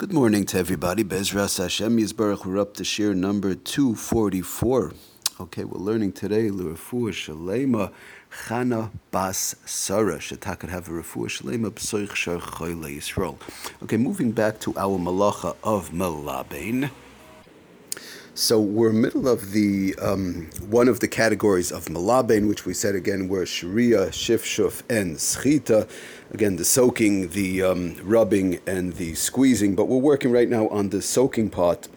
Good 0.00 0.14
morning 0.14 0.46
to 0.46 0.58
everybody. 0.58 1.04
Bezras 1.04 1.58
Hashem 1.58 1.98
Yisbarach. 1.98 2.46
We're 2.46 2.58
up 2.58 2.72
to 2.76 2.84
share 2.84 3.12
number 3.12 3.54
244. 3.54 4.94
Okay, 5.40 5.64
we're 5.64 5.78
learning 5.78 6.12
today 6.12 6.48
L'Refuah 6.48 7.12
Shalema 7.12 7.92
Chana 8.46 8.92
Bas 9.10 9.56
Sarah. 9.66 10.16
Shetak 10.16 10.60
could 10.60 10.70
have 10.70 10.88
a 10.88 10.92
Refuah 10.92 11.26
Shalema 11.26 11.70
B'soich 11.70 12.14
Shar 12.14 12.38
Yisrael. 12.38 13.38
Okay, 13.82 13.98
moving 13.98 14.32
back 14.32 14.58
to 14.60 14.74
our 14.78 14.98
Malacha 14.98 15.54
of 15.62 15.90
Malabain. 15.90 16.88
So 18.40 18.58
we're 18.58 18.90
middle 18.90 19.28
of 19.28 19.52
the 19.52 19.94
um, 20.00 20.48
one 20.70 20.88
of 20.88 21.00
the 21.00 21.08
categories 21.08 21.70
of 21.70 21.84
malabain, 21.84 22.48
which 22.48 22.64
we 22.64 22.72
said 22.72 22.94
again 22.94 23.28
were 23.28 23.44
sharia, 23.44 24.06
shifshuf, 24.06 24.82
and 24.88 25.18
schita. 25.18 25.86
Again, 26.32 26.56
the 26.56 26.64
soaking, 26.64 27.28
the 27.28 27.62
um, 27.62 27.96
rubbing, 28.02 28.58
and 28.66 28.94
the 28.94 29.14
squeezing. 29.14 29.74
But 29.74 29.88
we're 29.88 29.98
working 29.98 30.32
right 30.32 30.48
now 30.48 30.68
on 30.68 30.88
the 30.88 31.02
soaking 31.02 31.50
part. 31.50 31.88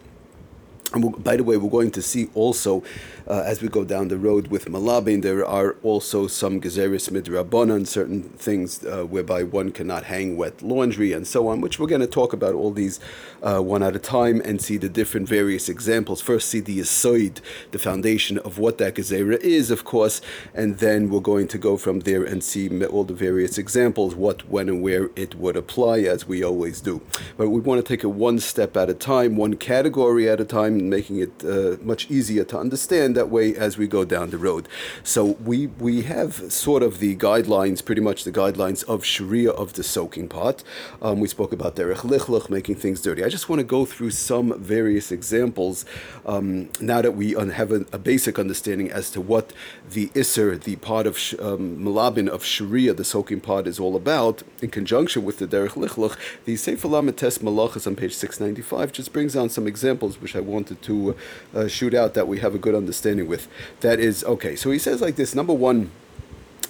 And 0.92 1.24
by 1.24 1.36
the 1.36 1.44
way, 1.44 1.56
we're 1.56 1.70
going 1.70 1.92
to 1.92 2.02
see 2.02 2.28
also 2.34 2.82
uh, 3.26 3.42
as 3.44 3.62
we 3.62 3.68
go 3.68 3.84
down 3.84 4.08
the 4.08 4.18
road 4.18 4.48
with 4.48 4.66
Malabin, 4.66 5.22
there 5.22 5.44
are 5.46 5.76
also 5.82 6.26
some 6.26 6.60
Gezeris 6.60 7.10
Midrabanan, 7.10 7.86
certain 7.86 8.22
things 8.22 8.84
uh, 8.84 9.04
whereby 9.04 9.42
one 9.42 9.72
cannot 9.72 10.04
hang 10.04 10.36
wet 10.36 10.62
laundry 10.62 11.12
and 11.12 11.26
so 11.26 11.48
on, 11.48 11.60
which 11.60 11.78
we're 11.78 11.86
going 11.86 12.00
to 12.00 12.06
talk 12.06 12.32
about 12.32 12.54
all 12.54 12.70
these 12.70 13.00
uh, 13.42 13.60
one 13.60 13.82
at 13.82 13.96
a 13.96 13.98
time 13.98 14.40
and 14.44 14.60
see 14.60 14.76
the 14.76 14.88
different 14.88 15.28
various 15.28 15.68
examples. 15.68 16.20
First, 16.20 16.48
see 16.48 16.60
the 16.60 16.78
Yisoid, 16.78 17.40
the 17.70 17.78
foundation 17.78 18.38
of 18.38 18.58
what 18.58 18.78
that 18.78 18.94
Gezerah 18.94 19.40
is, 19.40 19.70
of 19.70 19.84
course, 19.84 20.20
and 20.54 20.78
then 20.78 21.08
we're 21.08 21.20
going 21.20 21.48
to 21.48 21.58
go 21.58 21.76
from 21.76 22.00
there 22.00 22.24
and 22.24 22.42
see 22.42 22.84
all 22.86 23.04
the 23.04 23.14
various 23.14 23.58
examples, 23.58 24.14
what, 24.14 24.48
when, 24.48 24.68
and 24.68 24.82
where 24.82 25.10
it 25.16 25.34
would 25.34 25.56
apply, 25.56 26.00
as 26.00 26.26
we 26.26 26.42
always 26.42 26.80
do. 26.80 27.00
But 27.36 27.48
we 27.48 27.60
want 27.60 27.84
to 27.84 27.88
take 27.88 28.04
it 28.04 28.08
one 28.08 28.38
step 28.38 28.76
at 28.76 28.90
a 28.90 28.94
time, 28.94 29.36
one 29.36 29.54
category 29.54 30.28
at 30.28 30.40
a 30.40 30.44
time, 30.44 30.88
making 30.88 31.18
it 31.18 31.44
uh, 31.44 31.76
much 31.82 32.10
easier 32.10 32.44
to 32.44 32.58
understand 32.58 33.13
that 33.14 33.30
way 33.30 33.54
as 33.56 33.78
we 33.78 33.86
go 33.86 34.04
down 34.04 34.30
the 34.30 34.38
road. 34.38 34.68
So 35.02 35.24
we 35.44 35.66
we 35.66 36.02
have 36.02 36.52
sort 36.52 36.82
of 36.82 36.98
the 36.98 37.16
guidelines, 37.16 37.84
pretty 37.84 38.00
much 38.00 38.24
the 38.24 38.32
guidelines 38.32 38.84
of 38.84 39.04
Sharia 39.04 39.50
of 39.50 39.74
the 39.74 39.82
soaking 39.82 40.28
pot. 40.28 40.62
Um, 41.00 41.20
we 41.20 41.28
spoke 41.28 41.52
about 41.52 41.76
derech 41.76 41.98
lichluch, 41.98 42.50
making 42.50 42.76
things 42.76 43.00
dirty. 43.00 43.24
I 43.24 43.28
just 43.28 43.48
want 43.48 43.60
to 43.60 43.64
go 43.64 43.84
through 43.84 44.10
some 44.10 44.58
various 44.60 45.10
examples 45.12 45.84
um, 46.26 46.70
now 46.80 47.00
that 47.02 47.12
we 47.12 47.32
have 47.32 47.70
a, 47.72 47.86
a, 47.92 47.98
basic 47.98 48.38
understanding 48.38 48.90
as 48.90 49.10
to 49.10 49.20
what 49.20 49.52
the 49.90 50.10
iser, 50.14 50.56
the 50.56 50.76
part 50.76 51.06
of 51.06 51.16
um, 51.40 51.78
malabin 51.78 52.28
of 52.28 52.44
Sharia, 52.44 52.92
the 52.94 53.04
soaking 53.04 53.40
pot, 53.40 53.66
is 53.66 53.78
all 53.78 53.96
about. 53.96 54.42
In 54.60 54.70
conjunction 54.70 55.24
with 55.24 55.38
the 55.38 55.46
derech 55.46 55.70
lichluch, 55.70 56.16
the 56.44 56.56
Sefer 56.56 56.88
Lametes 56.88 57.38
Malachas 57.38 57.86
on 57.86 57.96
page 57.96 58.14
695 58.14 58.92
just 58.92 59.12
brings 59.12 59.34
down 59.34 59.48
some 59.48 59.66
examples 59.66 60.20
which 60.20 60.36
I 60.36 60.40
wanted 60.40 60.82
to 60.82 61.16
uh, 61.54 61.68
shoot 61.68 61.94
out 61.94 62.14
that 62.14 62.28
we 62.28 62.40
have 62.40 62.54
a 62.54 62.58
good 62.58 62.74
understanding 62.74 63.03
with. 63.28 63.48
That 63.80 64.00
is 64.00 64.24
okay. 64.24 64.56
So 64.56 64.70
he 64.70 64.78
says 64.78 65.00
like 65.00 65.16
this. 65.16 65.34
Number 65.34 65.52
one. 65.52 65.90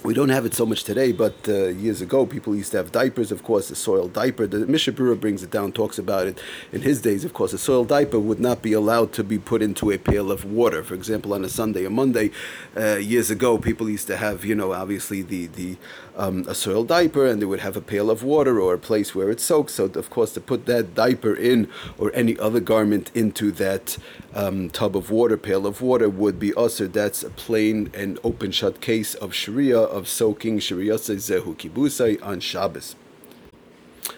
We 0.05 0.13
don't 0.13 0.29
have 0.29 0.45
it 0.45 0.53
so 0.53 0.67
much 0.67 0.83
today, 0.83 1.11
but 1.11 1.33
uh, 1.47 1.69
years 1.69 1.99
ago, 1.99 2.27
people 2.27 2.55
used 2.55 2.69
to 2.73 2.77
have 2.77 2.91
diapers, 2.91 3.31
of 3.31 3.41
course, 3.41 3.71
a 3.71 3.75
soiled 3.75 4.13
diaper. 4.13 4.45
The 4.45 4.59
Mishna 4.59 4.93
Berura 4.93 5.19
brings 5.19 5.41
it 5.41 5.49
down, 5.49 5.71
talks 5.71 5.97
about 5.97 6.27
it. 6.27 6.39
In 6.71 6.83
his 6.83 7.01
days, 7.01 7.25
of 7.25 7.33
course, 7.33 7.53
a 7.53 7.57
soiled 7.57 7.87
diaper 7.87 8.19
would 8.19 8.39
not 8.39 8.61
be 8.61 8.71
allowed 8.73 9.13
to 9.13 9.23
be 9.23 9.39
put 9.39 9.63
into 9.63 9.89
a 9.89 9.97
pail 9.97 10.31
of 10.31 10.45
water. 10.45 10.83
For 10.83 10.93
example, 10.93 11.33
on 11.33 11.43
a 11.43 11.49
Sunday 11.49 11.87
or 11.87 11.89
Monday, 11.89 12.29
uh, 12.77 12.97
years 12.97 13.31
ago, 13.31 13.57
people 13.57 13.89
used 13.89 14.05
to 14.05 14.17
have, 14.17 14.45
you 14.45 14.53
know, 14.53 14.73
obviously 14.73 15.23
the, 15.23 15.47
the 15.47 15.75
um, 16.17 16.45
a 16.47 16.55
soiled 16.55 16.87
diaper 16.87 17.25
and 17.25 17.41
they 17.41 17.45
would 17.45 17.59
have 17.59 17.75
a 17.75 17.81
pail 17.81 18.09
of 18.09 18.23
water 18.23 18.59
or 18.59 18.73
a 18.73 18.79
place 18.79 19.13
where 19.13 19.29
it 19.29 19.39
soaks. 19.39 19.73
So, 19.73 19.85
of 19.85 20.09
course, 20.09 20.33
to 20.33 20.41
put 20.41 20.65
that 20.65 20.95
diaper 20.95 21.33
in 21.33 21.67
or 21.97 22.11
any 22.13 22.37
other 22.39 22.59
garment 22.59 23.11
into 23.13 23.51
that 23.53 23.97
um, 24.33 24.69
tub 24.69 24.95
of 24.95 25.09
water, 25.11 25.37
pail 25.37 25.65
of 25.65 25.81
water, 25.81 26.09
would 26.09 26.39
be 26.39 26.53
assur. 26.57 26.87
That's 26.87 27.23
a 27.23 27.29
plain 27.29 27.89
and 27.93 28.19
open 28.23 28.51
shut 28.51 28.81
case 28.81 29.15
of 29.15 29.33
Sharia, 29.33 29.81
of 29.95 30.09
soaking 30.09 30.59
Sharia 30.59 30.95
Zehu 30.95 31.55
Kibusai 31.55 32.21
on 32.21 32.41
Shabbos 32.41 32.95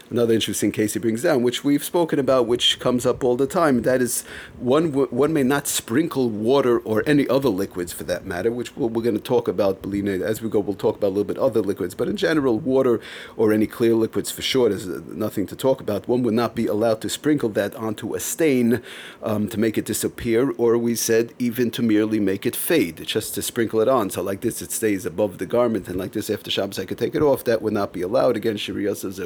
another 0.10 0.34
interesting 0.34 0.72
case 0.72 0.94
he 0.94 1.00
brings 1.00 1.24
down, 1.24 1.44
which 1.44 1.64
we've 1.64 1.84
spoken 1.84 2.20
about, 2.20 2.48
which 2.48 2.80
comes 2.80 3.06
up 3.06 3.24
all 3.24 3.36
the 3.36 3.48
time. 3.48 3.82
That 3.82 4.02
is, 4.02 4.24
one 4.60 4.92
one 4.94 5.34
may 5.34 5.44
not 5.44 5.68
sprinkle 5.68 6.30
water 6.30 6.80
or 6.80 7.04
any 7.06 7.28
other 7.28 7.50
liquids 7.50 7.94
for 7.94 8.04
that 8.06 8.26
matter, 8.26 8.52
which 8.52 8.76
we're, 8.76 8.88
we're 8.88 9.04
going 9.04 9.16
to 9.16 9.22
talk 9.22 9.48
about, 9.48 9.82
Belina, 9.82 10.22
as 10.22 10.42
we 10.42 10.50
go. 10.50 10.60
We'll 10.60 10.76
talk 10.76 10.98
about 10.98 11.08
a 11.08 11.16
little 11.16 11.24
bit 11.24 11.38
other 11.38 11.62
liquids, 11.62 11.96
but 11.96 12.08
in 12.08 12.18
general, 12.18 12.60
water 12.60 13.00
or 13.36 13.54
any 13.54 13.68
clear 13.68 13.94
liquids 13.94 14.32
for 14.32 14.42
sure 14.42 14.70
is 14.70 14.88
nothing 14.88 15.48
to 15.48 15.56
talk 15.56 15.82
about. 15.82 16.08
One 16.08 16.24
would 16.24 16.34
not 16.34 16.56
be 16.56 16.68
allowed 16.68 17.02
to 17.02 17.10
sprinkle 17.10 17.50
that 17.50 17.76
onto 17.76 18.16
a 18.16 18.20
stain 18.20 18.82
um, 19.24 19.48
to 19.50 19.60
make 19.60 19.78
it 19.78 19.86
disappear, 19.86 20.52
or 20.58 20.78
we 20.78 20.96
said 20.96 21.34
even 21.40 21.72
to 21.72 21.82
merely 21.82 22.20
make 22.20 22.46
it 22.46 22.56
fade, 22.56 23.06
just 23.06 23.36
to 23.36 23.42
sprinkle 23.42 23.80
it 23.82 23.88
on. 23.88 24.10
So 24.10 24.22
like 24.22 24.42
this, 24.42 24.62
it 24.62 24.72
stays 24.72 25.06
above 25.06 25.38
the 25.38 25.46
garment, 25.46 25.88
and 25.88 25.98
like 25.98 26.14
this, 26.14 26.30
after 26.30 26.52
Shabbos, 26.52 26.80
I 26.80 26.86
could 26.86 26.98
take 26.98 27.16
it 27.16 27.22
off. 27.22 27.44
That 27.44 27.62
would 27.62 27.74
not 27.74 27.94
be 27.94 28.02
allowed. 28.02 28.36
Again, 28.36 28.58
Sharia 28.58 28.96
says 28.96 29.20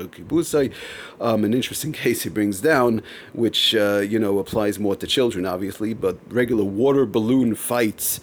um, 1.19 1.43
an 1.43 1.53
interesting 1.53 1.91
case 2.03 2.23
he 2.23 2.29
brings 2.29 2.61
down, 2.61 3.01
which 3.33 3.75
uh, 3.75 3.99
you 3.99 4.19
know 4.19 4.39
applies 4.39 4.79
more 4.79 4.95
to 4.95 5.07
children, 5.07 5.45
obviously, 5.45 5.93
but 5.93 6.17
regular 6.29 6.63
water 6.63 7.05
balloon 7.05 7.55
fights 7.55 8.19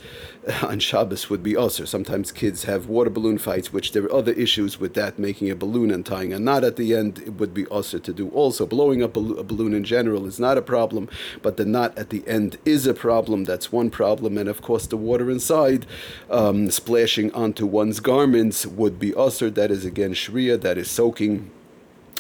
on 0.63 0.79
Shabbos 0.79 1.31
would 1.31 1.43
be. 1.43 1.57
Or 1.57 1.71
sometimes 1.71 2.33
kids 2.33 2.65
have 2.65 2.87
water 2.87 3.11
balloon 3.11 3.39
fights, 3.39 3.73
which 3.73 3.93
there 3.93 4.05
are 4.05 4.13
other 4.13 4.33
issues 4.33 4.81
with 4.81 4.95
that, 4.95 5.19
making 5.19 5.51
a 5.51 5.57
balloon 5.57 5.91
and 5.91 6.05
tying 6.05 6.33
a 6.33 6.39
knot 6.39 6.65
at 6.65 6.77
the 6.77 6.95
end. 6.95 7.19
It 7.19 7.35
would 7.35 7.55
be 7.55 7.67
us 7.71 7.91
to 7.91 8.01
do 8.01 8.29
also. 8.31 8.67
Blowing 8.67 9.03
up 9.03 9.17
a, 9.17 9.21
a 9.21 9.45
balloon 9.45 9.75
in 9.75 9.85
general 9.85 10.27
is 10.27 10.41
not 10.41 10.59
a 10.59 10.63
problem, 10.63 11.09
but 11.43 11.57
the 11.57 11.65
knot 11.65 11.97
at 11.97 12.11
the 12.11 12.27
end 12.27 12.59
is 12.65 12.87
a 12.87 12.95
problem. 12.95 13.45
That's 13.45 13.73
one 13.73 13.91
problem, 13.91 14.39
and 14.39 14.49
of 14.49 14.63
course 14.63 14.87
the 14.87 14.97
water 14.97 15.31
inside 15.31 15.87
um, 16.31 16.71
splashing 16.71 17.33
onto 17.33 17.67
one's 17.67 18.01
garments 18.01 18.67
would 18.67 18.99
be 18.99 19.13
assur. 19.17 19.51
That 19.51 19.71
is 19.71 19.85
again 19.85 20.15
Sharia. 20.15 20.57
That 20.57 20.79
is 20.79 20.91
soaking 20.91 21.51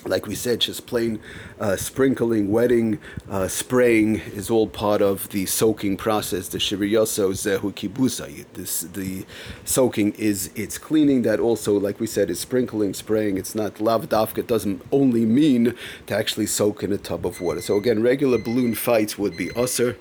like 0.06 0.26
we 0.26 0.34
said, 0.34 0.60
just 0.60 0.86
plain 0.86 1.20
uh, 1.60 1.76
sprinkling, 1.76 2.50
wetting, 2.50 2.98
uh, 3.30 3.48
spraying 3.48 4.16
is 4.16 4.50
all 4.50 4.66
part 4.66 5.02
of 5.02 5.28
the 5.30 5.46
soaking 5.46 5.96
process. 5.96 6.48
The 6.48 6.58
shiriyoso 6.58 7.30
zehu 7.30 7.72
kibusa. 7.72 8.46
This 8.54 8.82
the 8.82 9.24
soaking 9.64 10.12
is 10.12 10.50
its 10.54 10.78
cleaning. 10.78 11.22
That 11.22 11.40
also, 11.40 11.78
like 11.78 12.00
we 12.00 12.06
said, 12.06 12.30
is 12.30 12.40
sprinkling, 12.40 12.94
spraying. 12.94 13.36
It's 13.36 13.54
not 13.54 13.74
lavdafka. 13.74 14.38
It 14.38 14.46
doesn't 14.46 14.82
only 14.92 15.24
mean 15.24 15.74
to 16.06 16.14
actually 16.16 16.46
soak 16.46 16.82
in 16.82 16.92
a 16.92 16.98
tub 16.98 17.26
of 17.26 17.40
water. 17.40 17.60
So 17.60 17.76
again, 17.76 18.02
regular 18.02 18.38
balloon 18.38 18.74
fights 18.74 19.18
would 19.18 19.36
be 19.36 19.50
assur 19.56 19.96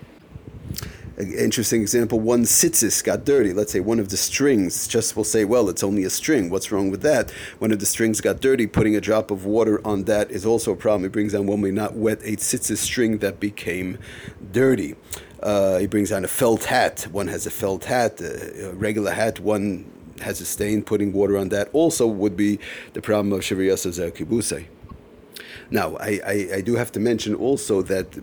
interesting 1.18 1.82
example, 1.82 2.20
one 2.20 2.44
tzitzis 2.44 3.04
got 3.04 3.26
dirty. 3.26 3.52
Let's 3.52 3.72
say 3.72 3.80
one 3.80 4.00
of 4.00 4.10
the 4.10 4.18
strings, 4.18 4.88
just 4.88 5.16
will 5.16 5.24
say, 5.24 5.46
well, 5.46 5.68
it's 5.70 5.84
only 5.84 6.04
a 6.04 6.10
string. 6.10 6.50
What's 6.50 6.72
wrong 6.72 6.92
with 6.92 7.02
that? 7.02 7.32
One 7.60 7.72
of 7.72 7.80
the 7.80 7.86
strings 7.86 8.22
got 8.22 8.40
dirty. 8.40 8.68
Putting 8.68 8.96
a 8.96 9.02
drop 9.02 9.32
of 9.32 9.46
water 9.46 9.86
on 9.86 10.04
that 10.04 10.30
is 10.30 10.46
also 10.46 10.74
a 10.74 10.76
problem. 10.76 11.06
It 11.06 11.12
brings 11.12 11.34
down 11.34 11.48
when 11.48 11.62
we 11.62 11.72
not 11.72 11.96
wet 11.96 12.20
a 12.22 12.36
tzitzis 12.36 12.78
string 12.78 13.18
that 13.20 13.40
became 13.40 13.98
dirty. 14.52 14.96
Uh, 15.42 15.78
he 15.80 15.88
brings 15.88 16.10
down 16.12 16.24
a 16.24 16.28
felt 16.28 16.66
hat. 16.66 17.08
One 17.12 17.28
has 17.28 17.46
a 17.46 17.52
felt 17.52 17.86
hat, 17.86 18.22
a, 18.22 18.72
regular 18.74 19.12
hat. 19.12 19.40
One 19.40 19.92
has 20.22 20.40
a 20.40 20.46
stain. 20.46 20.84
Putting 20.84 21.14
water 21.14 21.38
on 21.38 21.50
that 21.50 21.70
also 21.74 22.06
would 22.06 22.38
be 22.38 22.60
the 22.94 23.02
problem 23.02 23.34
of 23.34 23.42
Shaviyasa 23.42 24.12
Kibusei. 24.12 24.66
Now, 25.69 25.95
I, 25.97 26.19
I, 26.25 26.50
I, 26.56 26.62
do 26.62 26.75
have 26.75 26.91
to 26.94 27.00
mention 27.00 27.34
also 27.35 27.81
that 27.84 28.16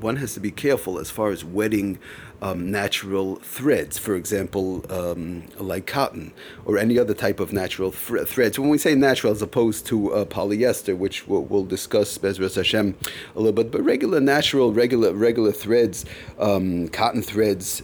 one 0.00 0.16
has 0.16 0.34
to 0.34 0.40
be 0.40 0.50
careful 0.50 0.98
as 0.98 1.10
far 1.10 1.30
as 1.30 1.44
wetting 1.44 1.98
um, 2.42 2.70
natural 2.70 3.36
threads, 3.36 3.98
for 3.98 4.16
example, 4.16 4.84
um, 4.90 5.44
like 5.58 5.86
cotton 5.86 6.32
or 6.64 6.76
any 6.76 6.98
other 6.98 7.14
type 7.14 7.38
of 7.38 7.52
natural 7.52 7.92
th- 7.92 8.26
threads. 8.26 8.58
When 8.58 8.68
we 8.68 8.78
say 8.78 8.94
natural 8.94 9.32
as 9.32 9.42
opposed 9.42 9.86
to 9.86 10.12
uh, 10.12 10.24
polyester, 10.24 10.96
which 10.96 11.28
we'll, 11.28 11.42
we'll 11.44 11.64
discuss 11.64 12.18
Bezras 12.18 12.56
Hashem 12.56 12.96
a 13.36 13.38
little 13.38 13.52
bit, 13.52 13.70
but 13.70 13.82
regular 13.82 14.20
natural, 14.20 14.72
regular, 14.72 15.12
regular 15.14 15.52
threads, 15.52 16.04
um, 16.38 16.88
cotton 16.88 17.22
threads, 17.22 17.82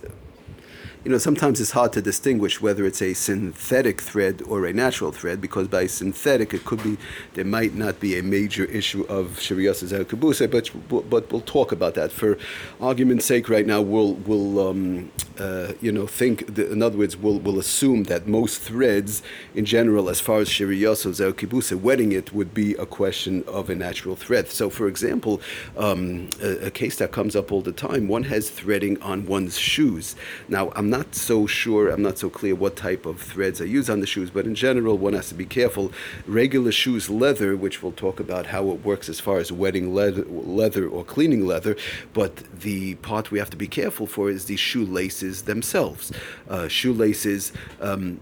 you 1.09 1.13
know, 1.13 1.19
sometimes 1.19 1.59
it's 1.59 1.71
hard 1.71 1.95
to 1.95 2.03
distinguish 2.03 2.61
whether 2.61 2.85
it's 2.85 3.01
a 3.01 3.15
synthetic 3.15 4.03
thread 4.03 4.43
or 4.43 4.67
a 4.67 4.75
natural 4.75 5.11
thread 5.11 5.41
because 5.41 5.67
by 5.67 5.87
synthetic 5.87 6.53
it 6.53 6.67
could 6.67 6.83
be 6.83 6.99
there 7.33 7.47
might 7.47 7.75
not 7.75 7.99
be 7.99 8.19
a 8.19 8.23
major 8.23 8.67
issue 8.67 9.05
of 9.05 9.39
Sharias 9.39 9.83
Kabuse, 10.05 10.51
but 10.51 11.09
but 11.09 11.33
we'll 11.33 11.41
talk 11.41 11.73
about 11.73 11.95
that 11.95 12.13
for 12.13 12.37
argument's 12.79 13.25
sake. 13.25 13.49
Right 13.49 13.67
now, 13.67 13.81
we'll 13.81 14.17
we'll 14.17 14.69
um, 14.69 15.11
uh, 15.39 15.73
you 15.81 15.93
know 15.93 16.07
think 16.07 16.59
in 16.59 16.83
other 16.83 16.99
words 16.99 17.17
we'll 17.17 17.39
we'll 17.39 17.59
assume 17.59 18.03
that 18.05 18.29
most 18.29 18.61
threads 18.61 19.23
in 19.55 19.65
general, 19.65 20.11
as 20.11 20.21
far 20.21 20.41
as 20.41 20.51
Sharias 20.51 21.07
Kabuse, 21.33 21.75
wetting 21.81 22.13
it 22.13 22.35
would 22.35 22.53
be 22.53 22.75
a 22.75 22.85
question 22.85 23.45
of 23.47 23.71
a 23.71 23.75
natural 23.75 24.15
thread. 24.15 24.49
So, 24.49 24.69
for 24.69 24.87
example, 24.87 25.41
um, 25.79 26.29
a, 26.43 26.67
a 26.67 26.71
case 26.71 26.97
that 26.97 27.13
comes 27.13 27.35
up 27.35 27.51
all 27.51 27.63
the 27.63 27.73
time, 27.73 28.09
one 28.09 28.25
has 28.25 28.51
threading 28.51 29.01
on 29.01 29.25
one's 29.25 29.57
shoes. 29.59 30.15
Now, 30.49 30.71
I'm 30.77 30.91
not 30.91 30.98
not 30.99 31.15
so 31.15 31.47
sure, 31.47 31.91
I'm 31.91 32.03
not 32.03 32.19
so 32.19 32.29
clear 32.29 32.57
what 32.57 32.75
type 32.75 33.07
of 33.07 33.21
threads 33.21 33.61
I 33.61 33.65
use 33.65 33.89
on 33.89 34.01
the 34.01 34.07
shoes, 34.07 34.31
but 34.31 34.47
in 34.47 34.55
general, 34.57 34.99
one 34.99 35.13
has 35.13 35.29
to 35.29 35.35
be 35.35 35.47
careful. 35.47 35.93
Regular 36.27 36.73
shoes, 36.73 37.09
leather, 37.09 37.57
which 37.57 37.83
we'll 37.83 37.93
talk 37.93 38.19
about 38.19 38.47
how 38.47 38.71
it 38.71 38.85
works 38.85 39.09
as 39.09 39.21
far 39.21 39.39
as 39.39 39.53
wetting 39.53 39.95
leather, 39.95 40.25
leather 40.25 40.89
or 40.89 41.05
cleaning 41.05 41.47
leather, 41.47 41.77
but 42.13 42.37
the 42.61 42.97
part 42.97 43.31
we 43.31 43.39
have 43.39 43.51
to 43.51 43.57
be 43.57 43.69
careful 43.69 44.07
for 44.07 44.29
is 44.29 44.47
the 44.47 44.57
shoelaces 44.57 45.43
themselves. 45.43 46.11
Uh, 46.49 46.67
shoelaces. 46.67 47.53
Um, 47.81 48.21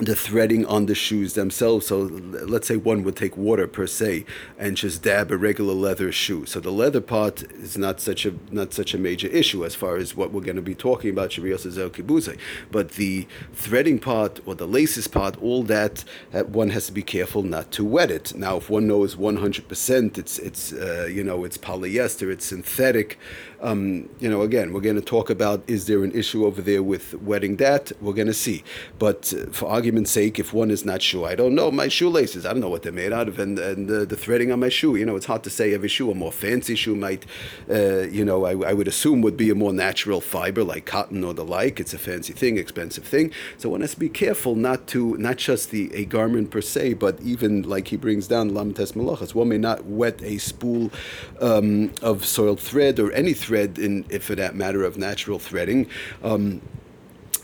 the 0.00 0.16
threading 0.16 0.64
on 0.66 0.86
the 0.86 0.94
shoes 0.94 1.34
themselves. 1.34 1.86
So 1.86 1.98
let's 1.98 2.66
say 2.66 2.76
one 2.76 3.02
would 3.04 3.16
take 3.16 3.36
water 3.36 3.66
per 3.66 3.86
se 3.86 4.24
and 4.58 4.76
just 4.76 5.02
dab 5.02 5.30
a 5.30 5.36
regular 5.36 5.74
leather 5.74 6.10
shoe. 6.10 6.46
So 6.46 6.60
the 6.60 6.72
leather 6.72 7.00
part 7.00 7.42
is 7.42 7.76
not 7.76 8.00
such 8.00 8.24
a 8.24 8.34
not 8.50 8.72
such 8.72 8.94
a 8.94 8.98
major 8.98 9.28
issue 9.28 9.64
as 9.64 9.74
far 9.74 9.96
as 9.96 10.16
what 10.16 10.32
we're 10.32 10.40
going 10.40 10.56
to 10.56 10.62
be 10.62 10.74
talking 10.74 11.10
about 11.10 11.30
Sharios 11.30 11.66
Kibuze. 11.90 12.38
But 12.70 12.92
the 12.92 13.26
threading 13.52 13.98
part 13.98 14.40
or 14.46 14.54
the 14.54 14.66
laces 14.66 15.06
part, 15.06 15.40
all 15.42 15.62
that 15.64 16.04
uh, 16.32 16.44
one 16.44 16.70
has 16.70 16.86
to 16.86 16.92
be 16.92 17.02
careful 17.02 17.42
not 17.42 17.70
to 17.72 17.84
wet 17.84 18.10
it. 18.10 18.34
Now, 18.34 18.56
if 18.56 18.70
one 18.70 18.86
knows 18.86 19.16
100% 19.16 20.18
it's 20.18 20.38
it's 20.38 20.72
uh, 20.72 21.08
you 21.10 21.22
know 21.22 21.44
it's 21.44 21.58
polyester, 21.58 22.32
it's 22.32 22.46
synthetic. 22.46 23.18
Um, 23.62 24.08
you 24.20 24.30
know, 24.30 24.40
again, 24.40 24.72
we're 24.72 24.80
going 24.80 24.96
to 24.96 25.02
talk 25.02 25.28
about 25.28 25.62
is 25.66 25.86
there 25.86 26.02
an 26.02 26.12
issue 26.12 26.46
over 26.46 26.62
there 26.62 26.82
with 26.82 27.14
wetting 27.20 27.56
that? 27.56 27.92
We're 28.00 28.14
going 28.14 28.26
to 28.28 28.34
see. 28.34 28.64
But 28.98 29.34
uh, 29.36 29.50
for 29.52 29.70
argument's 29.90 30.12
sake, 30.12 30.38
if 30.38 30.52
one 30.52 30.70
is 30.70 30.84
not 30.84 31.02
sure, 31.02 31.26
I 31.26 31.34
don't 31.34 31.52
know 31.52 31.68
my 31.72 31.88
shoelaces. 31.88 32.46
I 32.46 32.52
don't 32.52 32.60
know 32.60 32.68
what 32.68 32.84
they're 32.84 32.92
made 32.92 33.12
out 33.12 33.26
of, 33.26 33.40
and, 33.40 33.58
and 33.58 33.88
the, 33.88 34.06
the 34.06 34.14
threading 34.14 34.52
on 34.52 34.60
my 34.60 34.68
shoe. 34.68 34.94
You 34.94 35.04
know, 35.04 35.16
it's 35.16 35.26
hard 35.26 35.42
to 35.42 35.50
say. 35.50 35.74
Every 35.74 35.88
shoe, 35.88 36.12
a 36.12 36.14
more 36.14 36.30
fancy 36.30 36.76
shoe 36.76 36.94
might, 36.94 37.26
uh, 37.68 38.02
you 38.02 38.24
know, 38.24 38.44
I, 38.44 38.52
I, 38.70 38.72
would 38.72 38.86
assume 38.86 39.20
would 39.22 39.36
be 39.36 39.50
a 39.50 39.56
more 39.56 39.72
natural 39.72 40.20
fiber 40.20 40.62
like 40.62 40.86
cotton 40.86 41.24
or 41.24 41.34
the 41.34 41.44
like. 41.44 41.80
It's 41.80 41.92
a 41.92 41.98
fancy 41.98 42.32
thing, 42.32 42.56
expensive 42.56 43.02
thing. 43.02 43.32
So 43.58 43.70
one 43.70 43.80
has 43.80 43.94
to 43.94 43.98
be 43.98 44.08
careful 44.08 44.54
not 44.54 44.86
to 44.88 45.16
not 45.16 45.38
just 45.38 45.72
the 45.72 45.92
a 45.92 46.04
garment 46.04 46.52
per 46.52 46.60
se, 46.60 46.94
but 46.94 47.20
even 47.20 47.62
like 47.62 47.88
he 47.88 47.96
brings 47.96 48.28
down 48.28 48.50
lamtes 48.50 48.92
malachas. 48.92 49.34
One 49.34 49.48
may 49.48 49.58
not 49.58 49.86
wet 49.86 50.22
a 50.22 50.38
spool 50.38 50.92
um, 51.40 51.90
of 52.00 52.24
soiled 52.24 52.60
thread 52.60 53.00
or 53.00 53.10
any 53.10 53.34
thread 53.34 53.76
in, 53.76 54.04
if 54.08 54.22
for 54.22 54.36
that 54.36 54.54
matter, 54.54 54.84
of 54.84 54.96
natural 54.96 55.40
threading. 55.40 55.88
Um, 56.22 56.62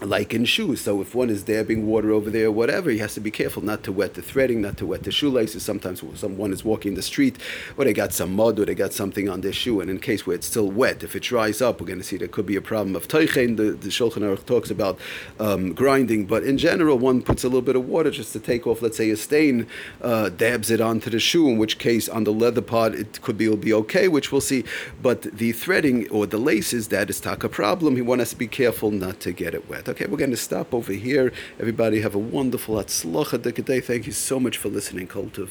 like 0.00 0.34
in 0.34 0.44
shoes. 0.44 0.82
So 0.82 1.00
if 1.00 1.14
one 1.14 1.31
is 1.31 1.43
dabbing 1.43 1.87
water 1.87 2.10
over 2.12 2.31
there, 2.31 2.50
whatever, 2.50 2.90
he 2.90 2.98
has 2.98 3.14
to 3.14 3.20
be 3.20 3.31
careful 3.31 3.62
not 3.62 3.82
to 3.84 3.93
wet 3.93 4.14
the 4.14 4.22
threading, 4.22 4.60
not 4.60 4.76
to 4.78 4.87
wet 4.87 5.04
the 5.04 5.10
shoelaces. 5.10 5.62
Sometimes 5.62 6.02
someone 6.14 6.52
is 6.52 6.64
walking 6.64 6.94
the 6.94 7.02
street, 7.02 7.37
or 7.76 7.84
they 7.84 7.93
got 7.93 8.12
some 8.12 8.34
mud, 8.34 8.58
or 8.58 8.64
they 8.66 8.75
got 8.75 8.93
something 8.93 9.28
on 9.28 9.40
their 9.40 9.52
shoe, 9.52 9.81
and 9.81 9.90
in 9.90 9.98
case 9.98 10.26
where 10.26 10.37
it's 10.37 10.46
still 10.46 10.70
wet, 10.70 11.02
if 11.02 11.16
it 11.16 11.22
dries 11.22 11.62
up, 11.62 11.81
we're 11.81 11.87
going 11.87 11.98
to 11.98 12.04
see 12.04 12.16
there 12.16 12.28
could 12.28 12.46
be 12.46 12.56
a 12.56 12.60
problem 12.60 12.94
of 12.94 13.08
teichen. 13.08 13.56
The, 13.56 13.72
the 13.72 13.88
Shulchan 13.88 14.22
Aruch 14.22 14.44
talks 14.44 14.70
about 14.70 14.98
um, 15.40 15.72
grinding, 15.72 16.26
but 16.26 16.43
in 16.43 16.58
general, 16.58 16.98
one 16.98 17.22
puts 17.22 17.44
a 17.44 17.48
little 17.48 17.62
bit 17.62 17.76
of 17.76 17.88
water 17.88 18.10
just 18.10 18.32
to 18.34 18.40
take 18.40 18.66
off, 18.66 18.82
let's 18.82 18.96
say, 18.96 19.10
a 19.10 19.16
stain, 19.16 19.66
uh, 20.02 20.28
dabs 20.28 20.70
it 20.70 20.81
onto 20.81 21.10
the 21.10 21.20
shoe. 21.20 21.48
In 21.48 21.58
which 21.58 21.78
case, 21.78 22.08
on 22.08 22.25
the 22.25 22.32
leather 22.32 22.62
part, 22.62 22.94
it 22.94 23.20
could 23.22 23.38
be 23.38 23.48
will 23.48 23.56
be 23.56 23.72
okay, 23.72 24.08
which 24.08 24.31
we'll 24.31 24.40
see. 24.40 24.64
But 25.00 25.22
the 25.22 25.52
threading 25.52 26.08
or 26.10 26.26
the 26.26 26.38
laces, 26.38 26.88
that 26.88 27.08
is 27.08 27.20
taka 27.20 27.48
problem. 27.48 27.96
He 27.96 28.02
wants 28.02 28.22
us 28.22 28.31
to 28.31 28.37
be 28.37 28.48
careful 28.48 28.90
not 28.90 29.20
to 29.20 29.32
get 29.32 29.54
it 29.54 29.69
wet. 29.69 29.86
Okay, 29.88 30.06
we're 30.06 30.17
going 30.17 30.31
to 30.33 30.37
stop 30.37 30.75
over 30.75 30.93
here. 30.93 31.33
Everybody 31.61 32.00
have 32.00 32.15
a 32.15 32.19
wonderful 32.19 32.77
Atzlacha 32.77 33.65
day. 33.65 33.81
Thank 33.81 34.06
you 34.06 34.12
so 34.12 34.41
much 34.41 34.59
for 34.59 34.69
listening, 34.69 35.06
Kultiv. 35.06 35.50